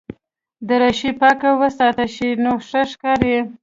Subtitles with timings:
[0.67, 3.37] دریشي پاکه وساتل شي نو ښه ښکاري.